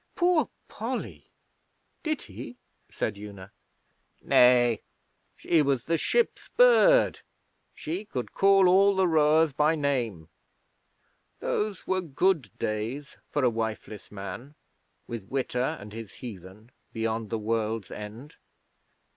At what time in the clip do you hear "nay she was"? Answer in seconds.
4.23-5.85